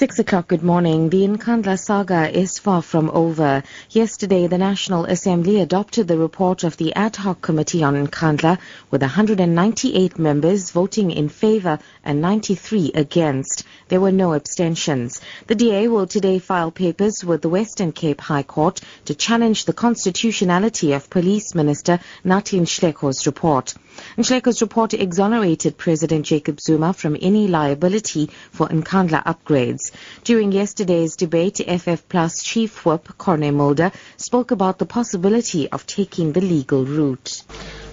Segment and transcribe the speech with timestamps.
[0.00, 1.10] Six o'clock, good morning.
[1.10, 3.62] The Nkandla saga is far from over.
[3.90, 8.58] Yesterday, the National Assembly adopted the report of the Ad Hoc Committee on Nkandla
[8.90, 13.64] with 198 members voting in favor and 93 against.
[13.88, 15.20] There were no abstentions.
[15.48, 19.74] The DA will today file papers with the Western Cape High Court to challenge the
[19.74, 23.74] constitutionality of Police Minister Nathi Nhleko's report.
[24.16, 29.89] Nhleko's report exonerated President Jacob Zuma from any liability for Nkandla upgrades.
[30.24, 36.32] During yesterday's debate, FF Plus Chief Whip Corne Mulder spoke about the possibility of taking
[36.32, 37.42] the legal route.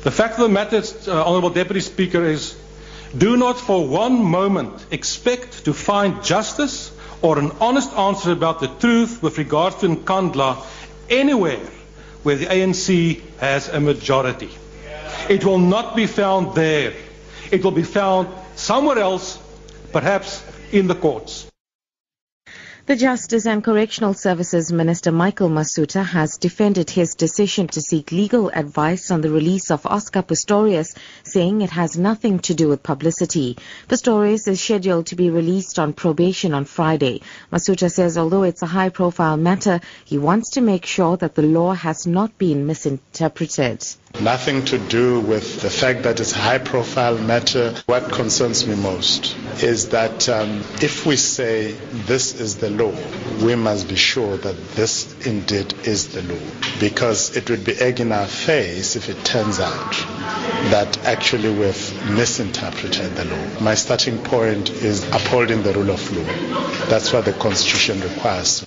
[0.03, 2.55] The fact of the matter, uh, Honourable Deputy Speaker, is
[3.17, 8.67] do not for one moment expect to find justice or an honest answer about the
[8.67, 10.57] truth with regard to Nkandla
[11.09, 11.65] anywhere
[12.23, 14.49] where the ANC has a majority.
[15.29, 16.93] It will not be found there.
[17.51, 19.39] It will be found somewhere else,
[19.91, 21.36] perhaps in the courts.
[22.87, 28.47] The Justice and Correctional Services Minister Michael Masutha has defended his decision to seek legal
[28.47, 33.57] advice on the release of Oscar Pistorius, saying it has nothing to do with publicity.
[33.89, 37.23] Pistorius is scheduled to be released on probation on Friday.
[37.51, 41.73] Masutha says although it's a high-profile matter, he wants to make sure that the law
[41.73, 43.85] has not been misinterpreted.
[44.21, 47.75] Nothing to do with the fact that it's a high profile matter.
[47.85, 52.93] What concerns me most is that um, if we say this is the law,
[53.43, 56.39] we must be sure that this indeed is the law.
[56.79, 59.91] Because it would be egg in our face if it turns out
[60.71, 63.59] that actually we've misinterpreted the law.
[63.61, 66.85] My starting point is upholding the rule of law.
[66.87, 68.65] That's what the Constitution requires.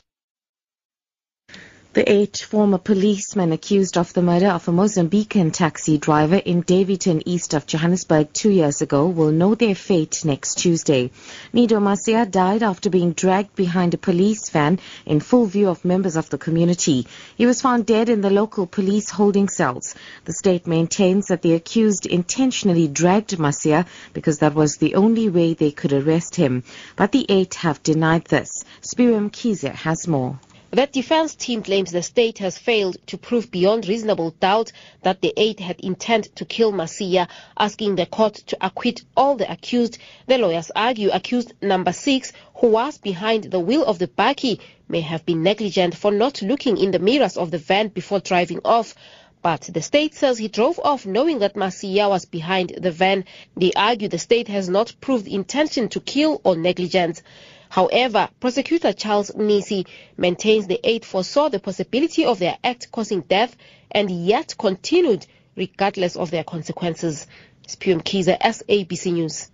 [1.93, 7.27] The eight former policemen accused of the murder of a Mozambican taxi driver in Daveyton,
[7.27, 11.11] east of Johannesburg, two years ago will know their fate next Tuesday.
[11.53, 16.15] Mido Macia died after being dragged behind a police van in full view of members
[16.15, 17.09] of the community.
[17.35, 19.97] He was found dead in the local police holding cells.
[20.27, 25.55] The state maintains that the accused intentionally dragged Macia because that was the only way
[25.55, 26.63] they could arrest him.
[26.95, 28.65] But the eight have denied this.
[28.81, 30.39] Spirium Kize has more.
[30.73, 34.71] That defense team claims the state has failed to prove beyond reasonable doubt
[35.03, 37.27] that the eight had intent to kill Macia,
[37.59, 39.99] asking the court to acquit all the accused.
[40.29, 45.01] The lawyers argue accused number six, who was behind the wheel of the bakkie, may
[45.01, 48.95] have been negligent for not looking in the mirrors of the van before driving off.
[49.43, 53.25] But the state says he drove off knowing that Macia was behind the van.
[53.57, 57.23] They argue the state has not proved intention to kill or negligence.
[57.71, 59.87] However, prosecutor Charles Nisi
[60.17, 63.57] maintains the eight foresaw the possibility of their act causing death
[63.93, 67.29] and yet continued regardless of their consequences.
[67.69, 69.53] Spum Kiza, SABC News.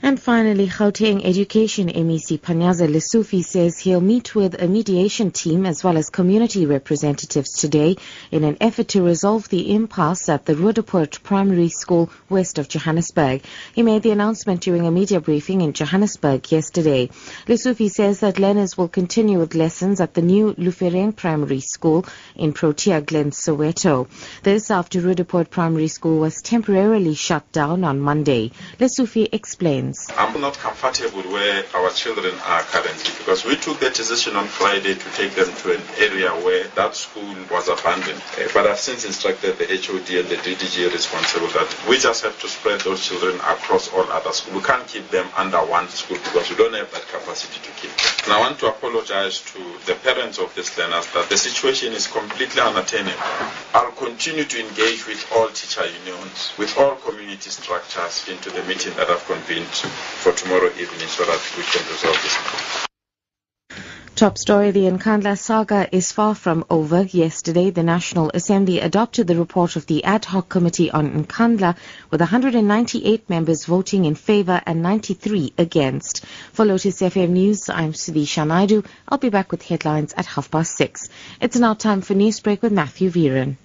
[0.00, 5.84] And finally, Gauteng Education MEC Panyaza Lesufi says he'll meet with a mediation team as
[5.84, 7.96] well as community representatives today
[8.30, 13.42] in an effort to resolve the impasse at the Roodepoort Primary School west of Johannesburg.
[13.74, 17.08] He made the announcement during a media briefing in Johannesburg yesterday.
[17.46, 22.52] Lesufi says that learners will continue with lessons at the new Lufereng Primary School in
[22.52, 24.08] Protea Glen, Soweto.
[24.42, 28.52] This after Roodepoort Primary School was temporarily shut down on Monday.
[28.78, 34.36] Lesufi explains I'm not comfortable where our children are currently because we took the decision
[34.36, 38.22] on Friday to take them to an area where that school was abandoned.
[38.38, 42.38] Uh, but I've since instructed the HOD and the DDG responsible that we just have
[42.42, 44.54] to spread those children across all other schools.
[44.54, 47.90] We can't keep them under one school because we don't have that capacity to keep
[47.90, 48.14] them.
[48.26, 52.06] And I want to apologize to the parents of these learners that the situation is
[52.06, 53.18] completely unattainable.
[53.74, 58.94] I'll continue to engage with all teacher unions, with all community structures into the meeting
[58.94, 62.88] that I've convened for tomorrow evening so that we can resolve this.
[64.14, 67.02] Top story, the Nkandla saga is far from over.
[67.02, 71.76] Yesterday, the National Assembly adopted the report of the Ad Hoc Committee on Nkandla
[72.10, 76.26] with 198 members voting in favor and 93 against.
[76.52, 78.82] For Lotus FM News, I'm Sudisha Naidu.
[79.08, 81.08] I'll be back with headlines at half past six.
[81.40, 83.56] It's now time for Newsbreak with Matthew Viren.